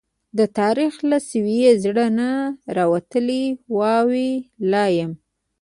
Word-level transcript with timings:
د 0.37 0.39
تاريخ 0.59 0.93
له 1.09 1.17
سوي 1.29 1.59
زړه 1.83 2.05
نه، 2.17 2.29
راوتلې 2.77 3.43
واوي 3.77 4.31
لا 4.71 4.85
يم 4.99 5.11